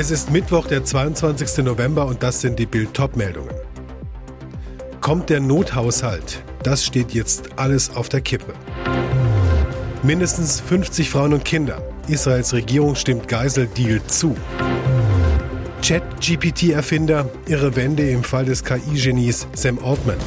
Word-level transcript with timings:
Es 0.00 0.12
ist 0.12 0.30
Mittwoch, 0.30 0.68
der 0.68 0.84
22. 0.84 1.64
November 1.64 2.06
und 2.06 2.22
das 2.22 2.40
sind 2.40 2.56
die 2.60 2.66
Bild 2.66 2.94
Top-Meldungen. 2.94 3.52
Kommt 5.00 5.28
der 5.28 5.40
Nothaushalt? 5.40 6.44
Das 6.62 6.84
steht 6.84 7.10
jetzt 7.14 7.58
alles 7.58 7.90
auf 7.96 8.08
der 8.08 8.20
Kippe. 8.20 8.54
Mindestens 10.04 10.60
50 10.60 11.10
Frauen 11.10 11.32
und 11.32 11.44
Kinder. 11.44 11.82
Israels 12.06 12.52
Regierung 12.52 12.94
stimmt 12.94 13.26
Geiseldeal 13.26 14.00
zu. 14.06 14.36
Chat-GPT-Erfinder, 15.82 17.28
ihre 17.48 17.74
Wende 17.74 18.08
im 18.08 18.22
Fall 18.22 18.44
des 18.44 18.62
KI-Genies 18.62 19.48
Sam 19.54 19.80
Altman. 19.80 20.18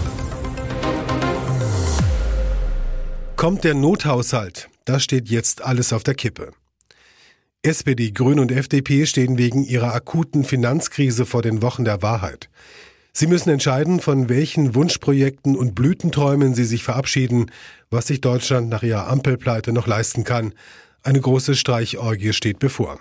Kommt 3.38 3.64
der 3.64 3.76
Nothaushalt? 3.76 4.68
Das 4.84 5.02
steht 5.02 5.30
jetzt 5.30 5.62
alles 5.62 5.94
auf 5.94 6.04
der 6.04 6.16
Kippe. 6.16 6.52
SPD, 7.64 8.10
Grüne 8.10 8.42
und 8.42 8.52
FDP 8.52 9.06
stehen 9.06 9.38
wegen 9.38 9.64
ihrer 9.64 9.94
akuten 9.94 10.44
Finanzkrise 10.44 11.28
vor 11.28 11.44
den 11.44 11.62
Wochen 11.62 11.86
der 11.86 12.02
Wahrheit. 12.02 12.50
Sie 13.14 13.28
müssen 13.28 13.52
entscheiden, 13.52 14.00
von 14.00 14.30
welchen 14.30 14.74
Wunschprojekten 14.74 15.56
und 15.56 15.76
Blütenträumen 15.76 16.56
sie 16.56 16.64
sich 16.66 16.84
verabschieden, 16.84 17.52
was 17.92 18.08
sich 18.08 18.20
Deutschland 18.20 18.70
nach 18.70 18.82
ihrer 18.82 19.08
Ampelpleite 19.08 19.74
noch 19.74 19.86
leisten 19.86 20.24
kann. 20.24 20.56
Eine 21.04 21.22
große 21.22 21.56
Streichorgie 21.56 22.34
steht 22.34 22.58
bevor. 22.58 23.00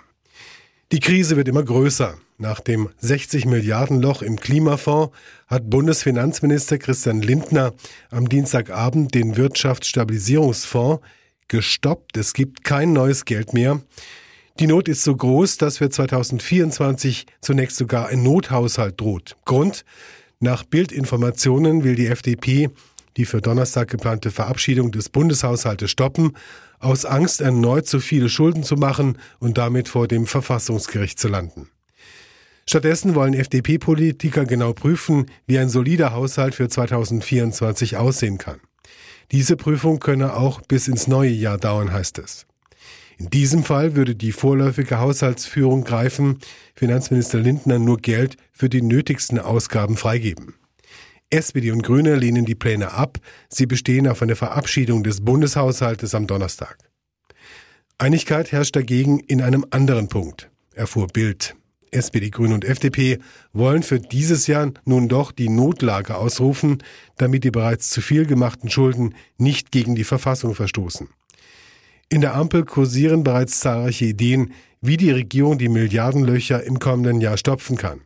Die 0.91 0.99
Krise 0.99 1.37
wird 1.37 1.47
immer 1.47 1.63
größer. 1.63 2.17
Nach 2.37 2.59
dem 2.59 2.89
60 2.99 3.45
Milliarden 3.45 3.99
Loch 3.99 4.21
im 4.21 4.39
Klimafonds 4.39 5.11
hat 5.47 5.71
Bundesfinanzminister 5.71 6.77
Christian 6.77 7.23
Lindner 7.23 7.73
am 8.11 8.29
Dienstagabend 8.29 9.15
den 9.15 9.37
Wirtschaftsstabilisierungsfonds 9.37 11.01
gestoppt. 11.47 12.15
Es 12.15 12.33
gibt 12.33 12.63
kein 12.63 12.93
neues 12.93 13.25
Geld 13.25 13.53
mehr. 13.53 13.81
Die 14.61 14.67
Not 14.67 14.87
ist 14.87 15.03
so 15.03 15.15
groß, 15.15 15.57
dass 15.57 15.79
für 15.79 15.89
2024 15.89 17.25
zunächst 17.41 17.77
sogar 17.77 18.07
ein 18.09 18.21
Nothaushalt 18.21 19.01
droht. 19.01 19.35
Grund? 19.43 19.83
Nach 20.39 20.63
Bildinformationen 20.63 21.83
will 21.83 21.95
die 21.95 22.07
FDP 22.07 22.69
die 23.17 23.25
für 23.25 23.41
Donnerstag 23.41 23.89
geplante 23.89 24.31
Verabschiedung 24.31 24.91
des 24.91 25.09
Bundeshaushaltes 25.09 25.91
stoppen, 25.91 26.37
aus 26.79 27.05
Angst 27.05 27.41
erneut 27.41 27.87
zu 27.87 27.99
viele 27.99 28.29
Schulden 28.29 28.63
zu 28.63 28.75
machen 28.75 29.17
und 29.39 29.57
damit 29.57 29.89
vor 29.89 30.07
dem 30.07 30.27
Verfassungsgericht 30.27 31.19
zu 31.19 31.27
landen. 31.27 31.69
Stattdessen 32.69 33.15
wollen 33.15 33.33
FDP-Politiker 33.33 34.45
genau 34.45 34.73
prüfen, 34.73 35.25
wie 35.45 35.57
ein 35.57 35.69
solider 35.69 36.13
Haushalt 36.13 36.55
für 36.55 36.69
2024 36.69 37.97
aussehen 37.97 38.37
kann. 38.37 38.59
Diese 39.31 39.55
Prüfung 39.57 39.99
könne 39.99 40.35
auch 40.35 40.61
bis 40.61 40.87
ins 40.87 41.07
neue 41.07 41.31
Jahr 41.31 41.57
dauern, 41.57 41.91
heißt 41.91 42.19
es. 42.19 42.45
In 43.21 43.29
diesem 43.29 43.63
Fall 43.63 43.95
würde 43.95 44.15
die 44.15 44.31
vorläufige 44.31 44.97
Haushaltsführung 44.97 45.83
greifen, 45.83 46.39
Finanzminister 46.73 47.37
Lindner 47.37 47.77
nur 47.77 47.97
Geld 47.97 48.35
für 48.51 48.67
die 48.67 48.81
nötigsten 48.81 49.37
Ausgaben 49.37 49.95
freigeben. 49.95 50.55
SPD 51.29 51.69
und 51.69 51.83
Grüne 51.83 52.15
lehnen 52.15 52.45
die 52.45 52.55
Pläne 52.55 52.93
ab, 52.93 53.19
sie 53.47 53.67
bestehen 53.67 54.07
auf 54.07 54.23
eine 54.23 54.35
Verabschiedung 54.35 55.03
des 55.03 55.21
Bundeshaushaltes 55.21 56.15
am 56.15 56.25
Donnerstag. 56.25 56.79
Einigkeit 57.99 58.51
herrscht 58.51 58.75
dagegen 58.75 59.19
in 59.19 59.43
einem 59.43 59.67
anderen 59.69 60.07
Punkt, 60.07 60.49
erfuhr 60.73 61.05
Bild. 61.05 61.55
SPD, 61.91 62.31
Grüne 62.31 62.55
und 62.55 62.65
FDP 62.65 63.19
wollen 63.53 63.83
für 63.83 63.99
dieses 63.99 64.47
Jahr 64.47 64.71
nun 64.83 65.09
doch 65.09 65.31
die 65.31 65.49
Notlage 65.49 66.15
ausrufen, 66.15 66.81
damit 67.17 67.43
die 67.43 67.51
bereits 67.51 67.91
zu 67.91 68.01
viel 68.01 68.25
gemachten 68.25 68.71
Schulden 68.71 69.13
nicht 69.37 69.71
gegen 69.71 69.93
die 69.93 70.05
Verfassung 70.05 70.55
verstoßen. 70.55 71.09
In 72.11 72.19
der 72.19 72.35
Ampel 72.35 72.65
kursieren 72.65 73.23
bereits 73.23 73.61
zahlreiche 73.61 74.03
Ideen, 74.03 74.51
wie 74.81 74.97
die 74.97 75.11
Regierung 75.11 75.57
die 75.57 75.69
Milliardenlöcher 75.69 76.61
im 76.61 76.77
kommenden 76.77 77.21
Jahr 77.21 77.37
stopfen 77.37 77.77
kann. 77.77 78.01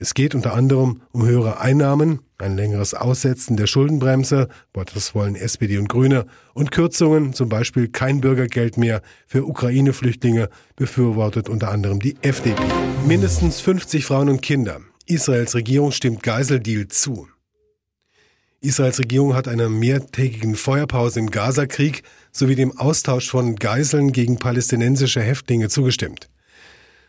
Es 0.00 0.14
geht 0.14 0.34
unter 0.34 0.54
anderem 0.54 1.02
um 1.12 1.24
höhere 1.24 1.60
Einnahmen, 1.60 2.18
ein 2.38 2.56
längeres 2.56 2.94
Aussetzen 2.94 3.56
der 3.56 3.68
Schuldenbremse, 3.68 4.48
das 4.72 5.14
wollen 5.14 5.36
SPD 5.36 5.78
und 5.78 5.88
Grüne, 5.88 6.26
und 6.52 6.72
Kürzungen, 6.72 7.32
zum 7.32 7.48
Beispiel 7.48 7.86
kein 7.86 8.20
Bürgergeld 8.20 8.76
mehr 8.76 9.02
für 9.28 9.46
Ukraine-Flüchtlinge, 9.46 10.48
befürwortet 10.74 11.48
unter 11.48 11.70
anderem 11.70 12.00
die 12.00 12.16
FDP. 12.22 12.60
Mindestens 13.06 13.60
50 13.60 14.04
Frauen 14.04 14.30
und 14.30 14.42
Kinder. 14.42 14.80
Israels 15.06 15.54
Regierung 15.54 15.92
stimmt 15.92 16.24
Geiseldeal 16.24 16.88
zu. 16.88 17.28
Israels 18.60 18.98
Regierung 18.98 19.34
hat 19.34 19.46
einer 19.46 19.68
mehrtägigen 19.68 20.56
Feuerpause 20.56 21.20
im 21.20 21.30
Gazakrieg 21.30 22.02
sowie 22.32 22.56
dem 22.56 22.76
Austausch 22.76 23.30
von 23.30 23.54
Geiseln 23.54 24.10
gegen 24.10 24.38
palästinensische 24.38 25.20
Häftlinge 25.20 25.68
zugestimmt. 25.68 26.28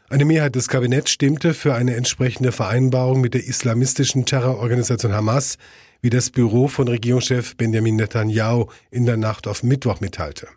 Eine 0.10 0.26
Mehrheit 0.26 0.56
des 0.56 0.68
Kabinetts 0.68 1.12
stimmte 1.12 1.56
für 1.56 1.74
eine 1.74 1.96
entsprechende 1.96 2.52
Vereinbarung 2.52 3.22
mit 3.22 3.34
der 3.34 3.46
islamistischen 3.46 4.26
Terrororganisation 4.26 5.14
Hamas, 5.14 5.58
wie 6.02 6.12
das 6.12 6.30
Büro 6.30 6.68
von 6.68 6.88
Regierungschef 6.88 7.56
Benjamin 7.58 7.96
Netanyahu 7.96 8.68
in 8.92 9.06
der 9.06 9.18
Nacht 9.18 9.48
auf 9.48 9.64
Mittwoch 9.64 10.02
mitteilte. 10.02 10.48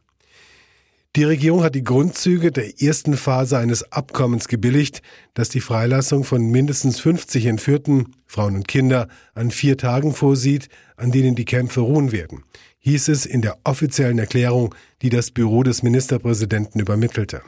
Die 1.14 1.24
Regierung 1.24 1.62
hat 1.62 1.74
die 1.74 1.84
Grundzüge 1.84 2.52
der 2.52 2.80
ersten 2.80 3.18
Phase 3.18 3.58
eines 3.58 3.92
Abkommens 3.92 4.48
gebilligt, 4.48 5.02
das 5.34 5.50
die 5.50 5.60
Freilassung 5.60 6.24
von 6.24 6.48
mindestens 6.48 7.00
50 7.00 7.44
Entführten, 7.44 8.16
Frauen 8.24 8.56
und 8.56 8.66
Kinder, 8.66 9.08
an 9.34 9.50
vier 9.50 9.76
Tagen 9.76 10.14
vorsieht, 10.14 10.70
an 10.96 11.12
denen 11.12 11.34
die 11.34 11.44
Kämpfe 11.44 11.80
ruhen 11.80 12.12
werden, 12.12 12.44
hieß 12.78 13.08
es 13.08 13.26
in 13.26 13.42
der 13.42 13.58
offiziellen 13.64 14.18
Erklärung, 14.18 14.74
die 15.02 15.10
das 15.10 15.30
Büro 15.30 15.62
des 15.62 15.82
Ministerpräsidenten 15.82 16.80
übermittelte. 16.80 17.42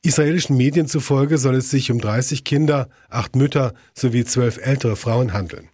Israelischen 0.00 0.56
Medien 0.56 0.86
zufolge 0.86 1.36
soll 1.36 1.56
es 1.56 1.70
sich 1.70 1.90
um 1.90 2.00
30 2.00 2.44
Kinder, 2.44 2.88
acht 3.10 3.36
Mütter 3.36 3.74
sowie 3.92 4.24
zwölf 4.24 4.56
ältere 4.56 4.96
Frauen 4.96 5.34
handeln. 5.34 5.68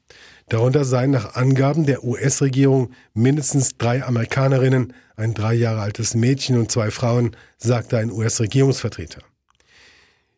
Darunter 0.48 0.84
seien 0.84 1.10
nach 1.10 1.34
Angaben 1.34 1.86
der 1.86 2.04
US-Regierung 2.04 2.90
mindestens 3.14 3.78
drei 3.78 4.04
Amerikanerinnen, 4.04 4.92
ein 5.16 5.34
drei 5.34 5.54
Jahre 5.54 5.80
altes 5.80 6.14
Mädchen 6.14 6.58
und 6.58 6.70
zwei 6.70 6.90
Frauen, 6.90 7.36
sagte 7.56 7.96
ein 7.96 8.10
US-Regierungsvertreter. 8.10 9.22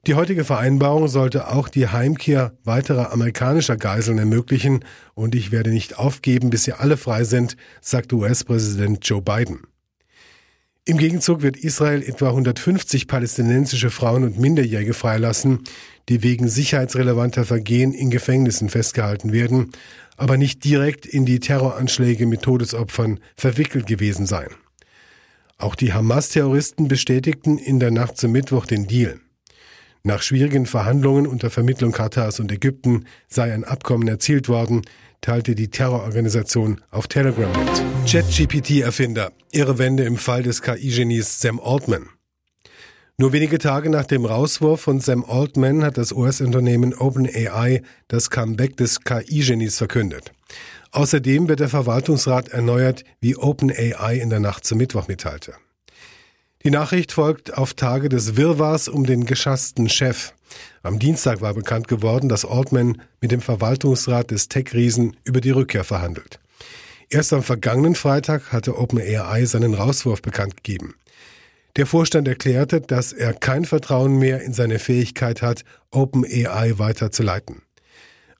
Die 0.06 0.14
heutige 0.14 0.44
Vereinbarung 0.44 1.08
sollte 1.08 1.48
auch 1.48 1.68
die 1.68 1.88
Heimkehr 1.88 2.52
weiterer 2.62 3.12
amerikanischer 3.12 3.76
Geiseln 3.76 4.18
ermöglichen 4.18 4.84
und 5.14 5.34
ich 5.34 5.50
werde 5.50 5.70
nicht 5.70 5.98
aufgeben, 5.98 6.50
bis 6.50 6.62
sie 6.62 6.74
alle 6.74 6.96
frei 6.96 7.24
sind, 7.24 7.56
sagte 7.80 8.14
US-Präsident 8.14 9.00
Joe 9.02 9.20
Biden. 9.20 9.66
Im 10.88 10.98
Gegenzug 10.98 11.42
wird 11.42 11.56
Israel 11.56 12.00
etwa 12.00 12.28
150 12.28 13.08
palästinensische 13.08 13.90
Frauen 13.90 14.22
und 14.22 14.38
Minderjährige 14.38 14.94
freilassen, 14.94 15.64
die 16.08 16.22
wegen 16.22 16.46
sicherheitsrelevanter 16.46 17.44
Vergehen 17.44 17.92
in 17.92 18.08
Gefängnissen 18.08 18.68
festgehalten 18.68 19.32
werden, 19.32 19.72
aber 20.16 20.36
nicht 20.36 20.62
direkt 20.62 21.04
in 21.04 21.26
die 21.26 21.40
Terroranschläge 21.40 22.26
mit 22.26 22.42
Todesopfern 22.42 23.18
verwickelt 23.36 23.88
gewesen 23.88 24.26
seien. 24.26 24.54
Auch 25.58 25.74
die 25.74 25.92
Hamas-Terroristen 25.92 26.86
bestätigten 26.86 27.58
in 27.58 27.80
der 27.80 27.90
Nacht 27.90 28.16
zum 28.16 28.30
Mittwoch 28.30 28.64
den 28.64 28.86
Deal. 28.86 29.18
Nach 30.04 30.22
schwierigen 30.22 30.66
Verhandlungen 30.66 31.26
unter 31.26 31.50
Vermittlung 31.50 31.90
Katars 31.90 32.38
und 32.38 32.52
Ägypten 32.52 33.06
sei 33.26 33.52
ein 33.52 33.64
Abkommen 33.64 34.06
erzielt 34.06 34.48
worden, 34.48 34.82
teilte 35.20 35.54
die 35.54 35.68
Terrororganisation 35.68 36.80
auf 36.90 37.06
Telegram 37.08 37.50
mit. 37.50 38.10
ChatGPT-Erfinder, 38.10 39.32
ihre 39.52 39.78
Wende 39.78 40.04
im 40.04 40.16
Fall 40.16 40.42
des 40.42 40.62
KI-Genies 40.62 41.40
Sam 41.40 41.60
Altman. 41.60 42.08
Nur 43.18 43.32
wenige 43.32 43.58
Tage 43.58 43.88
nach 43.88 44.04
dem 44.04 44.26
Rauswurf 44.26 44.82
von 44.82 45.00
Sam 45.00 45.24
Altman 45.24 45.82
hat 45.82 45.96
das 45.96 46.12
US-Unternehmen 46.12 46.92
OpenAI 46.92 47.82
das 48.08 48.28
Comeback 48.28 48.76
des 48.76 49.00
KI-Genies 49.00 49.78
verkündet. 49.78 50.32
Außerdem 50.92 51.48
wird 51.48 51.60
der 51.60 51.68
Verwaltungsrat 51.68 52.48
erneuert, 52.48 53.04
wie 53.20 53.36
OpenAI 53.36 54.18
in 54.20 54.30
der 54.30 54.40
Nacht 54.40 54.66
zum 54.66 54.78
Mittwoch 54.78 55.08
mitteilte. 55.08 55.54
Die 56.66 56.72
Nachricht 56.72 57.12
folgt 57.12 57.56
auf 57.56 57.74
Tage 57.74 58.08
des 58.08 58.34
Wirrwarrs 58.34 58.88
um 58.88 59.06
den 59.06 59.24
geschassten 59.24 59.88
Chef. 59.88 60.32
Am 60.82 60.98
Dienstag 60.98 61.40
war 61.40 61.54
bekannt 61.54 61.86
geworden, 61.86 62.28
dass 62.28 62.44
Altman 62.44 63.00
mit 63.20 63.30
dem 63.30 63.40
Verwaltungsrat 63.40 64.32
des 64.32 64.48
Tech-Riesen 64.48 65.16
über 65.22 65.40
die 65.40 65.52
Rückkehr 65.52 65.84
verhandelt. 65.84 66.40
Erst 67.08 67.32
am 67.32 67.44
vergangenen 67.44 67.94
Freitag 67.94 68.52
hatte 68.52 68.76
OpenAI 68.76 69.44
seinen 69.44 69.74
Rauswurf 69.74 70.22
bekannt 70.22 70.56
gegeben. 70.56 70.96
Der 71.76 71.86
Vorstand 71.86 72.26
erklärte, 72.26 72.80
dass 72.80 73.12
er 73.12 73.32
kein 73.32 73.64
Vertrauen 73.64 74.18
mehr 74.18 74.42
in 74.42 74.52
seine 74.52 74.80
Fähigkeit 74.80 75.42
hat, 75.42 75.62
OpenAI 75.92 76.80
weiterzuleiten. 76.80 77.62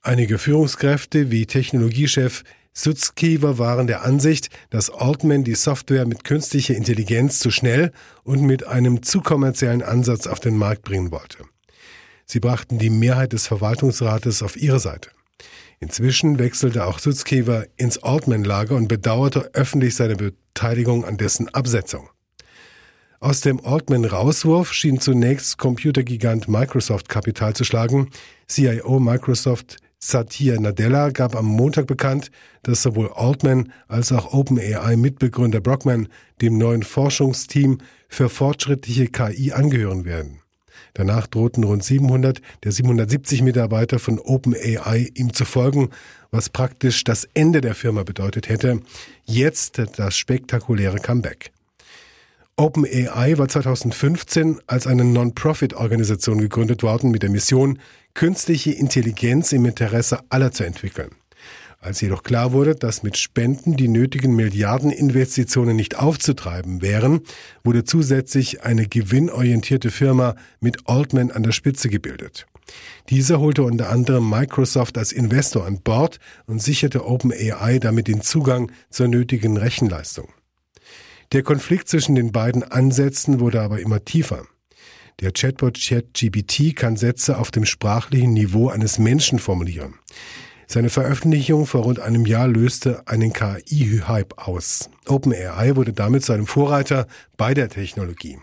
Einige 0.02 0.38
Führungskräfte 0.38 1.30
wie 1.30 1.46
Technologiechef 1.46 2.42
Sutzkever 2.78 3.56
waren 3.56 3.86
der 3.86 4.04
Ansicht, 4.04 4.50
dass 4.68 4.90
Altman 4.90 5.44
die 5.44 5.54
Software 5.54 6.06
mit 6.06 6.24
künstlicher 6.24 6.74
Intelligenz 6.74 7.38
zu 7.38 7.50
schnell 7.50 7.90
und 8.22 8.42
mit 8.42 8.66
einem 8.66 9.02
zu 9.02 9.22
kommerziellen 9.22 9.82
Ansatz 9.82 10.26
auf 10.26 10.40
den 10.40 10.58
Markt 10.58 10.82
bringen 10.82 11.10
wollte. 11.10 11.38
Sie 12.26 12.38
brachten 12.38 12.78
die 12.78 12.90
Mehrheit 12.90 13.32
des 13.32 13.46
Verwaltungsrates 13.46 14.42
auf 14.42 14.58
ihre 14.58 14.78
Seite. 14.78 15.08
Inzwischen 15.80 16.38
wechselte 16.38 16.84
auch 16.84 16.98
Sutzkever 16.98 17.64
ins 17.78 18.02
Altman-Lager 18.02 18.76
und 18.76 18.88
bedauerte 18.88 19.54
öffentlich 19.54 19.94
seine 19.94 20.16
Beteiligung 20.16 21.06
an 21.06 21.16
dessen 21.16 21.48
Absetzung. 21.48 22.10
Aus 23.20 23.40
dem 23.40 23.64
Altman-Rauswurf 23.64 24.74
schien 24.74 25.00
zunächst 25.00 25.56
Computergigant 25.56 26.46
Microsoft 26.48 27.08
Kapital 27.08 27.54
zu 27.54 27.64
schlagen. 27.64 28.10
CIO 28.46 29.00
Microsoft 29.00 29.78
Satya 30.08 30.60
Nadella 30.60 31.10
gab 31.10 31.34
am 31.34 31.46
Montag 31.46 31.88
bekannt, 31.88 32.30
dass 32.62 32.82
sowohl 32.82 33.10
Altman 33.12 33.72
als 33.88 34.12
auch 34.12 34.32
OpenAI-Mitbegründer 34.32 35.60
Brockman 35.60 36.06
dem 36.40 36.58
neuen 36.58 36.84
Forschungsteam 36.84 37.78
für 38.08 38.28
fortschrittliche 38.28 39.08
KI 39.08 39.50
angehören 39.50 40.04
werden. 40.04 40.42
Danach 40.94 41.26
drohten 41.26 41.64
rund 41.64 41.82
700 41.82 42.40
der 42.62 42.70
770 42.70 43.42
Mitarbeiter 43.42 43.98
von 43.98 44.20
OpenAI 44.20 45.10
ihm 45.14 45.32
zu 45.32 45.44
folgen, 45.44 45.90
was 46.30 46.50
praktisch 46.50 47.02
das 47.02 47.28
Ende 47.34 47.60
der 47.60 47.74
Firma 47.74 48.04
bedeutet 48.04 48.48
hätte. 48.48 48.82
Jetzt 49.24 49.82
das 49.96 50.16
spektakuläre 50.16 50.98
Comeback. 50.98 51.50
OpenAI 52.58 53.36
war 53.36 53.48
2015 53.48 54.60
als 54.66 54.86
eine 54.86 55.04
Non-Profit-Organisation 55.04 56.40
gegründet 56.40 56.82
worden 56.82 57.10
mit 57.10 57.22
der 57.22 57.28
Mission, 57.28 57.78
künstliche 58.14 58.70
Intelligenz 58.70 59.52
im 59.52 59.66
Interesse 59.66 60.20
aller 60.30 60.52
zu 60.52 60.64
entwickeln. 60.64 61.10
Als 61.80 62.00
jedoch 62.00 62.22
klar 62.22 62.52
wurde, 62.52 62.74
dass 62.74 63.02
mit 63.02 63.18
Spenden 63.18 63.76
die 63.76 63.88
nötigen 63.88 64.34
Milliardeninvestitionen 64.34 65.76
nicht 65.76 65.98
aufzutreiben 65.98 66.80
wären, 66.80 67.20
wurde 67.62 67.84
zusätzlich 67.84 68.62
eine 68.62 68.88
gewinnorientierte 68.88 69.90
Firma 69.90 70.34
mit 70.58 70.88
Altman 70.88 71.30
an 71.30 71.42
der 71.42 71.52
Spitze 71.52 71.90
gebildet. 71.90 72.46
Dieser 73.10 73.38
holte 73.38 73.64
unter 73.64 73.90
anderem 73.90 74.30
Microsoft 74.30 74.96
als 74.96 75.12
Investor 75.12 75.66
an 75.66 75.82
Bord 75.82 76.20
und 76.46 76.62
sicherte 76.62 77.04
OpenAI 77.04 77.80
damit 77.80 78.08
den 78.08 78.22
Zugang 78.22 78.72
zur 78.88 79.08
nötigen 79.08 79.58
Rechenleistung. 79.58 80.28
Der 81.36 81.42
Konflikt 81.42 81.90
zwischen 81.90 82.14
den 82.14 82.32
beiden 82.32 82.62
Ansätzen 82.62 83.40
wurde 83.40 83.60
aber 83.60 83.78
immer 83.80 84.02
tiefer. 84.02 84.46
Der 85.20 85.32
Chatbot 85.32 85.78
ChatGPT 85.78 86.74
kann 86.74 86.96
Sätze 86.96 87.36
auf 87.36 87.50
dem 87.50 87.66
sprachlichen 87.66 88.32
Niveau 88.32 88.70
eines 88.70 88.98
Menschen 88.98 89.38
formulieren. 89.38 89.96
Seine 90.66 90.88
Veröffentlichung 90.88 91.66
vor 91.66 91.82
rund 91.82 92.00
einem 92.00 92.24
Jahr 92.24 92.48
löste 92.48 93.06
einen 93.06 93.34
KI-Hype 93.34 94.38
aus. 94.38 94.88
OpenAI 95.04 95.76
wurde 95.76 95.92
damit 95.92 96.24
zu 96.24 96.32
einem 96.32 96.46
Vorreiter 96.46 97.06
bei 97.36 97.52
der 97.52 97.68
Technologie. 97.68 98.38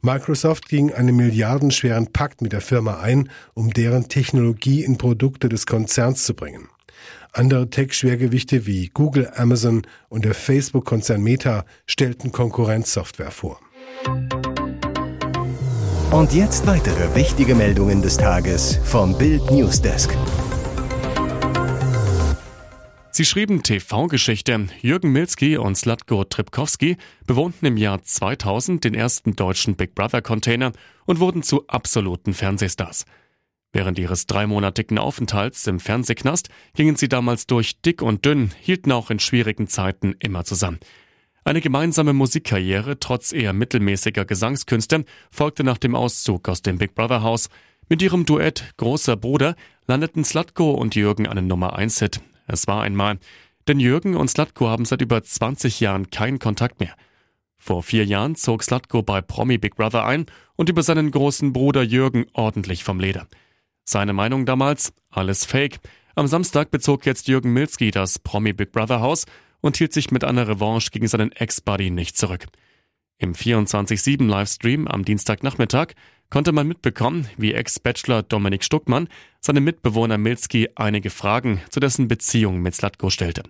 Microsoft 0.00 0.68
ging 0.68 0.92
einen 0.92 1.16
milliardenschweren 1.16 2.12
Pakt 2.12 2.42
mit 2.42 2.52
der 2.52 2.60
Firma 2.60 3.00
ein, 3.00 3.28
um 3.54 3.72
deren 3.72 4.08
Technologie 4.08 4.84
in 4.84 4.98
Produkte 4.98 5.48
des 5.48 5.66
Konzerns 5.66 6.22
zu 6.26 6.34
bringen. 6.34 6.68
Andere 7.32 7.70
Tech-Schwergewichte 7.70 8.66
wie 8.66 8.88
Google, 8.88 9.30
Amazon 9.34 9.82
und 10.08 10.24
der 10.24 10.34
Facebook-Konzern 10.34 11.22
Meta 11.22 11.64
stellten 11.86 12.32
Konkurrenzsoftware 12.32 13.30
vor. 13.30 13.60
Und 16.10 16.32
jetzt 16.32 16.66
weitere 16.66 17.14
wichtige 17.14 17.54
Meldungen 17.54 18.02
des 18.02 18.16
Tages 18.16 18.80
vom 18.84 19.16
Bild 19.16 19.50
Newsdesk. 19.50 20.10
Sie 23.12 23.24
schrieben 23.24 23.62
TV-Geschichte. 23.62 24.68
Jürgen 24.80 25.12
Milski 25.12 25.56
und 25.56 25.76
Slatko 25.76 26.24
Tripkowski 26.24 26.96
bewohnten 27.26 27.66
im 27.66 27.76
Jahr 27.76 28.02
2000 28.02 28.82
den 28.82 28.94
ersten 28.94 29.36
deutschen 29.36 29.76
Big 29.76 29.94
Brother-Container 29.94 30.72
und 31.06 31.20
wurden 31.20 31.42
zu 31.42 31.66
absoluten 31.66 32.34
Fernsehstars. 32.34 33.04
Während 33.72 33.98
ihres 33.98 34.26
dreimonatigen 34.26 34.98
Aufenthalts 34.98 35.66
im 35.68 35.78
Fernsehknast 35.78 36.48
gingen 36.74 36.96
sie 36.96 37.08
damals 37.08 37.46
durch 37.46 37.80
dick 37.80 38.02
und 38.02 38.24
dünn, 38.24 38.50
hielten 38.60 38.90
auch 38.90 39.10
in 39.10 39.20
schwierigen 39.20 39.68
Zeiten 39.68 40.16
immer 40.18 40.44
zusammen. 40.44 40.80
Eine 41.44 41.60
gemeinsame 41.60 42.12
Musikkarriere 42.12 42.98
trotz 42.98 43.32
eher 43.32 43.52
mittelmäßiger 43.52 44.24
Gesangskünste 44.24 45.04
folgte 45.30 45.64
nach 45.64 45.78
dem 45.78 45.94
Auszug 45.94 46.48
aus 46.48 46.62
dem 46.62 46.78
Big 46.78 46.94
Brother 46.94 47.22
Haus. 47.22 47.48
Mit 47.88 48.02
ihrem 48.02 48.26
Duett 48.26 48.74
Großer 48.76 49.16
Bruder 49.16 49.54
landeten 49.86 50.24
Slatko 50.24 50.72
und 50.72 50.96
Jürgen 50.96 51.26
einen 51.26 51.46
Nummer 51.46 51.76
1 51.76 51.98
Hit. 52.00 52.20
Es 52.46 52.66
war 52.66 52.82
einmal. 52.82 53.18
Denn 53.68 53.80
Jürgen 53.80 54.16
und 54.16 54.28
Slatko 54.28 54.68
haben 54.68 54.84
seit 54.84 55.00
über 55.00 55.22
20 55.22 55.80
Jahren 55.80 56.10
keinen 56.10 56.40
Kontakt 56.40 56.80
mehr. 56.80 56.94
Vor 57.56 57.82
vier 57.82 58.04
Jahren 58.04 58.34
zog 58.34 58.64
Slatko 58.64 59.02
bei 59.02 59.20
Promi 59.20 59.58
Big 59.58 59.76
Brother 59.76 60.04
ein 60.04 60.26
und 60.56 60.68
über 60.68 60.82
seinen 60.82 61.10
großen 61.10 61.52
Bruder 61.52 61.82
Jürgen 61.82 62.26
ordentlich 62.32 62.84
vom 62.84 62.98
Leder. 63.00 63.28
Seine 63.84 64.12
Meinung 64.12 64.46
damals? 64.46 64.92
Alles 65.10 65.44
Fake. 65.44 65.80
Am 66.14 66.26
Samstag 66.26 66.70
bezog 66.70 67.06
jetzt 67.06 67.28
Jürgen 67.28 67.52
Milski 67.52 67.90
das 67.90 68.18
Promi 68.18 68.52
Big 68.52 68.72
Brother 68.72 69.00
Haus 69.00 69.26
und 69.60 69.76
hielt 69.76 69.92
sich 69.92 70.10
mit 70.10 70.24
einer 70.24 70.48
Revanche 70.48 70.90
gegen 70.90 71.08
seinen 71.08 71.32
Ex-Buddy 71.32 71.90
nicht 71.90 72.16
zurück. 72.16 72.46
Im 73.18 73.34
24-7 73.34 74.26
Livestream 74.26 74.88
am 74.88 75.04
Dienstagnachmittag 75.04 75.88
konnte 76.30 76.52
man 76.52 76.66
mitbekommen, 76.66 77.28
wie 77.36 77.52
Ex-Bachelor 77.52 78.22
Dominik 78.22 78.64
Stuckmann 78.64 79.08
seinem 79.40 79.64
Mitbewohner 79.64 80.16
Milski 80.16 80.68
einige 80.74 81.10
Fragen 81.10 81.60
zu 81.68 81.80
dessen 81.80 82.08
Beziehung 82.08 82.62
mit 82.62 82.74
Slatko 82.74 83.10
stellte. 83.10 83.42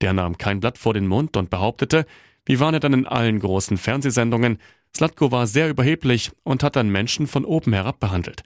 Der 0.00 0.12
nahm 0.12 0.38
kein 0.38 0.60
Blatt 0.60 0.78
vor 0.78 0.94
den 0.94 1.06
Mund 1.06 1.36
und 1.36 1.50
behauptete, 1.50 2.06
wie 2.46 2.60
waren 2.60 2.74
er 2.74 2.80
dann 2.80 2.92
in 2.92 3.06
allen 3.06 3.40
großen 3.40 3.76
Fernsehsendungen, 3.76 4.58
Slatko 4.96 5.30
war 5.30 5.46
sehr 5.46 5.68
überheblich 5.68 6.30
und 6.42 6.62
hat 6.62 6.76
dann 6.76 6.90
Menschen 6.90 7.26
von 7.26 7.44
oben 7.44 7.72
herab 7.72 8.00
behandelt. 8.00 8.42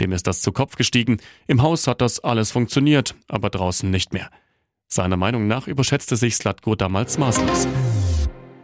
Dem 0.00 0.12
ist 0.12 0.26
das 0.26 0.40
zu 0.40 0.52
Kopf 0.52 0.76
gestiegen. 0.76 1.18
Im 1.46 1.62
Haus 1.62 1.86
hat 1.86 2.00
das 2.00 2.20
alles 2.20 2.50
funktioniert, 2.50 3.14
aber 3.28 3.50
draußen 3.50 3.90
nicht 3.90 4.12
mehr. 4.12 4.30
Seiner 4.88 5.16
Meinung 5.16 5.46
nach 5.46 5.66
überschätzte 5.68 6.16
sich 6.16 6.36
Slatko 6.36 6.74
damals 6.74 7.18
maßlos. 7.18 7.66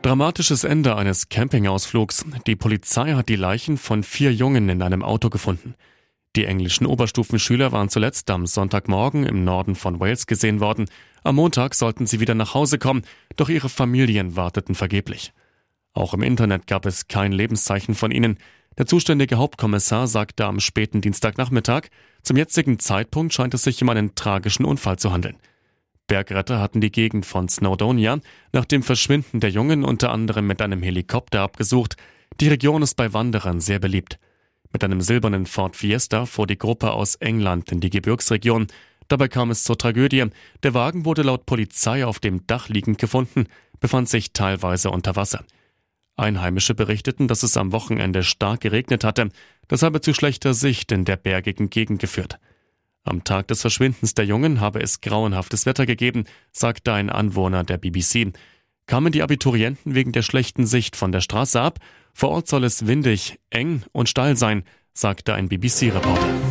Dramatisches 0.03 0.65
Ende 0.65 0.97
eines 0.97 1.29
Campingausflugs. 1.29 2.25
Die 2.47 2.57
Polizei 2.57 3.15
hat 3.15 3.29
die 3.29 3.37
Leichen 3.37 3.79
von 3.79 4.03
vier 4.03 4.33
Jungen 4.33 4.69
in 4.69 4.83
einem 4.83 5.03
Auto 5.03 5.29
gefunden. 5.29 5.75
Die 6.37 6.45
englischen 6.45 6.87
Oberstufenschüler 6.87 7.73
waren 7.73 7.89
zuletzt 7.89 8.31
am 8.31 8.47
Sonntagmorgen 8.47 9.25
im 9.25 9.43
Norden 9.43 9.75
von 9.75 9.99
Wales 9.99 10.27
gesehen 10.27 10.61
worden. 10.61 10.89
Am 11.25 11.35
Montag 11.35 11.75
sollten 11.75 12.07
sie 12.07 12.21
wieder 12.21 12.35
nach 12.35 12.55
Hause 12.55 12.79
kommen, 12.79 13.03
doch 13.37 13.49
ihre 13.49 13.69
Familien 13.69 14.37
warteten 14.37 14.75
vergeblich. 14.75 15.33
Auch 15.95 16.15
im 16.15 16.23
Internet 16.23 16.67
gab 16.69 16.87
es 16.87 17.09
kein 17.09 17.33
Lebenszeichen 17.33 17.95
von 17.97 18.13
ihnen. 18.13 18.39
Der 18.79 18.87
zuständige 18.87 19.39
Hauptkommissar 19.39 20.07
sagte 20.07 20.47
am 20.47 20.61
späten 20.61 21.01
Dienstagnachmittag, 21.01 21.89
zum 22.23 22.37
jetzigen 22.37 22.79
Zeitpunkt 22.79 23.35
scheint 23.35 23.53
es 23.53 23.65
sich 23.65 23.83
um 23.83 23.89
einen 23.89 24.15
tragischen 24.15 24.65
Unfall 24.65 25.01
zu 25.01 25.11
handeln. 25.11 25.37
Bergretter 26.07 26.61
hatten 26.61 26.81
die 26.81 26.93
Gegend 26.93 27.27
von 27.27 27.49
Snowdonia 27.49 28.21
nach 28.53 28.65
dem 28.65 28.85
Verschwinden 28.85 29.41
der 29.41 29.51
Jungen 29.51 29.85
unter 29.85 30.13
anderem 30.13 30.47
mit 30.47 30.63
einem 30.63 30.81
Helikopter 30.81 31.41
abgesucht. 31.41 31.97
Die 32.41 32.49
Region 32.49 32.83
ist 32.83 32.95
bei 32.95 33.13
Wanderern 33.13 33.61
sehr 33.61 33.81
beliebt. 33.81 34.21
Mit 34.73 34.85
einem 34.85 35.01
silbernen 35.01 35.47
Ford 35.47 35.75
Fiesta 35.75 36.25
fuhr 36.25 36.47
die 36.47 36.59
Gruppe 36.59 36.93
aus 36.93 37.17
England 37.17 37.73
in 37.73 37.81
die 37.81 37.91
Gebirgsregion. 37.91 38.69
Dabei 39.09 39.27
kam 39.27 39.51
es 39.51 39.65
zur 39.65 39.77
Tragödie. 39.77 40.27
Der 40.63 40.75
Wagen 40.75 41.05
wurde 41.05 41.23
laut 41.23 41.47
Polizei 41.47 42.07
auf 42.07 42.21
dem 42.21 42.47
Dach 42.47 42.69
liegend 42.69 42.99
gefunden, 42.99 43.49
befand 43.81 44.09
sich 44.09 44.33
teilweise 44.33 44.91
unter 44.91 45.17
Wasser. 45.17 45.45
Einheimische 46.19 46.75
berichteten, 46.75 47.29
dass 47.29 47.43
es 47.43 47.57
am 47.57 47.73
Wochenende 47.73 48.23
stark 48.23 48.61
geregnet 48.61 49.05
hatte. 49.05 49.29
Das 49.69 49.83
habe 49.83 50.01
zu 50.01 50.15
schlechter 50.15 50.55
Sicht 50.55 50.93
in 50.93 51.05
der 51.05 51.17
bergigen 51.17 51.71
Gegend 51.71 52.01
geführt. 52.01 52.39
Am 53.05 53.25
Tag 53.25 53.49
des 53.49 53.63
Verschwindens 53.63 54.15
der 54.15 54.27
Jungen 54.27 54.61
habe 54.61 54.81
es 54.81 55.01
grauenhaftes 55.01 55.65
Wetter 55.65 55.87
gegeben, 55.87 56.25
sagte 56.53 56.93
ein 56.93 57.11
Anwohner 57.11 57.65
der 57.65 57.79
BBC. 57.79 58.33
Kamen 58.87 59.13
die 59.13 59.23
Abiturienten 59.23 59.95
wegen 59.95 60.13
der 60.13 60.23
schlechten 60.23 60.67
Sicht 60.67 60.97
von 60.97 61.13
der 61.13 61.21
Straße 61.21 61.61
ab 61.61 61.79
Vor 62.13 62.31
Ort 62.31 62.49
soll 62.49 62.65
es 62.65 62.87
windig, 62.87 63.39
eng 63.51 63.83
und 63.93 64.09
steil 64.09 64.37
sein, 64.37 64.65
sagte 64.93 65.35
ein 65.35 65.49
BBC-Reporter. 65.49 66.48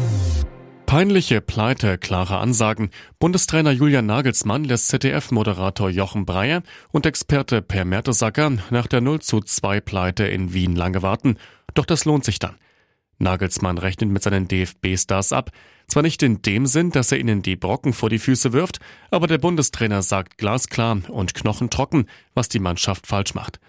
Peinliche 0.87 1.41
Pleite, 1.41 1.97
klare 1.97 2.37
Ansagen. 2.37 2.91
Bundestrainer 3.19 3.71
Julian 3.71 4.05
Nagelsmann 4.05 4.63
lässt 4.63 4.87
ZDF-Moderator 4.87 5.89
Jochen 5.89 6.25
Breyer 6.25 6.63
und 6.93 7.05
Experte 7.05 7.61
Per 7.61 7.83
Mertesacker 7.83 8.53
nach 8.69 8.87
der 8.87 9.01
0 9.01 9.19
zu 9.19 9.41
2 9.41 9.81
Pleite 9.81 10.25
in 10.27 10.53
Wien 10.53 10.77
lange 10.77 11.01
warten. 11.01 11.39
Doch 11.73 11.85
das 11.85 12.05
lohnt 12.05 12.23
sich 12.23 12.39
dann. 12.39 12.55
Nagelsmann 13.17 13.77
rechnet 13.77 14.09
mit 14.09 14.23
seinen 14.23 14.47
DFB-Stars 14.47 15.33
ab. 15.33 15.51
Zwar 15.89 16.03
nicht 16.03 16.23
in 16.23 16.41
dem 16.41 16.65
Sinn, 16.65 16.91
dass 16.91 17.11
er 17.11 17.19
ihnen 17.19 17.41
die 17.41 17.57
Brocken 17.57 17.91
vor 17.91 18.09
die 18.09 18.17
Füße 18.17 18.53
wirft, 18.53 18.79
aber 19.11 19.27
der 19.27 19.39
Bundestrainer 19.39 20.01
sagt 20.01 20.37
glasklar 20.37 20.99
und 21.09 21.33
knochentrocken, 21.33 22.07
was 22.33 22.47
die 22.47 22.59
Mannschaft 22.59 23.07
falsch 23.07 23.33
macht. 23.33 23.59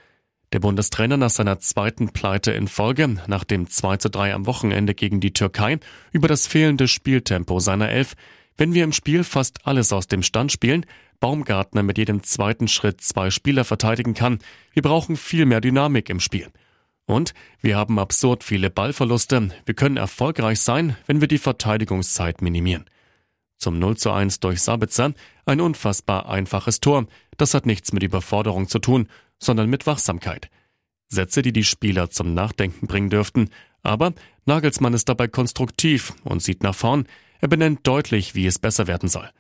Der 0.55 0.61
Bundestrainer 0.61 1.19
nach 1.19 1.29
seiner 1.29 1.59
zweiten 1.59 2.09
Pleite 2.09 2.53
in 2.53 2.69
Folge, 2.69 3.17
nach 3.27 3.45
dem 3.45 3.69
2 3.69 3.99
zu 3.99 4.09
3 4.09 4.33
am 4.33 4.47
Wochenende 4.47 4.95
gegen 4.95 5.21
die 5.21 5.35
Türkei, 5.35 5.79
über 6.11 6.27
das 6.27 6.47
fehlende 6.47 6.89
Spieltempo 6.89 7.61
seiner 7.61 7.91
Elf. 7.91 8.15
Wenn 8.57 8.73
wir 8.73 8.83
im 8.83 8.93
Spiel 8.93 9.25
fast 9.25 9.67
alles 9.67 9.93
aus 9.93 10.07
dem 10.07 10.23
Stand 10.23 10.51
spielen, 10.51 10.87
Baumgartner 11.21 11.83
mit 11.83 11.99
jedem 11.99 12.23
zweiten 12.23 12.67
Schritt 12.67 13.03
zwei 13.03 13.29
Spieler 13.29 13.65
verteidigen 13.65 14.15
kann, 14.15 14.39
wir 14.73 14.81
brauchen 14.81 15.17
viel 15.17 15.45
mehr 15.45 15.61
Dynamik 15.61 16.09
im 16.09 16.19
Spiel. 16.19 16.49
Und 17.05 17.35
wir 17.61 17.77
haben 17.77 17.99
absurd 17.99 18.43
viele 18.43 18.71
Ballverluste. 18.71 19.51
Wir 19.67 19.75
können 19.75 19.99
erfolgreich 19.99 20.61
sein, 20.61 20.97
wenn 21.07 21.21
wir 21.21 21.29
die 21.29 21.39
Verteidigungszeit 21.39 22.41
minimieren. 22.41 22.87
Zum 23.59 23.79
0 23.79 23.99
zu 23.99 24.13
1 24.13 24.41
durch 24.41 24.63
Sabitzer 24.63 25.13
ein 25.45 25.61
unfassbar 25.61 26.29
einfaches 26.29 26.81
Tor. 26.81 27.07
Das 27.37 27.55
hat 27.55 27.67
nichts 27.67 27.93
mit 27.93 28.03
Überforderung 28.03 28.69
zu 28.69 28.79
tun, 28.79 29.09
sondern 29.39 29.71
mit 29.71 29.87
Wachsamkeit. 29.87 30.51
Sätze, 31.09 31.43
die 31.43 31.53
die 31.53 31.65
Spieler 31.65 32.11
zum 32.11 32.35
Nachdenken 32.35 32.87
bringen 32.87 33.11
dürften. 33.11 33.51
Aber 33.83 34.13
Nagelsmann 34.45 34.95
ist 34.95 35.09
dabei 35.09 35.29
konstruktiv 35.29 36.13
und 36.25 36.43
sieht 36.43 36.63
nach 36.63 36.75
vorn. 36.75 37.07
Er 37.41 37.49
benennt 37.49 37.87
deutlich, 37.87 38.35
wie 38.35 38.47
es 38.47 38.59
besser 38.59 38.87
werden 38.87 39.09
soll. 39.09 39.31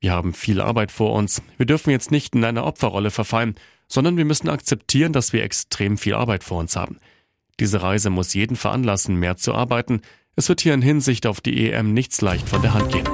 Wir 0.00 0.12
haben 0.12 0.34
viel 0.34 0.60
Arbeit 0.60 0.90
vor 0.90 1.12
uns. 1.12 1.42
Wir 1.58 1.66
dürfen 1.66 1.90
jetzt 1.90 2.10
nicht 2.10 2.34
in 2.34 2.44
eine 2.44 2.64
Opferrolle 2.64 3.10
verfallen, 3.10 3.54
sondern 3.86 4.16
wir 4.16 4.24
müssen 4.24 4.48
akzeptieren, 4.48 5.12
dass 5.12 5.32
wir 5.32 5.44
extrem 5.44 5.96
viel 5.96 6.14
Arbeit 6.14 6.42
vor 6.42 6.58
uns 6.58 6.74
haben. 6.74 6.98
Diese 7.60 7.82
Reise 7.82 8.10
muss 8.10 8.34
jeden 8.34 8.56
veranlassen, 8.56 9.14
mehr 9.16 9.36
zu 9.36 9.54
arbeiten. 9.54 10.00
Es 10.34 10.48
wird 10.48 10.60
hier 10.60 10.74
in 10.74 10.82
Hinsicht 10.82 11.26
auf 11.26 11.40
die 11.40 11.70
EM 11.70 11.92
nichts 11.92 12.20
leicht 12.20 12.48
von 12.48 12.62
der 12.62 12.74
Hand 12.74 12.90
gehen. 12.90 13.06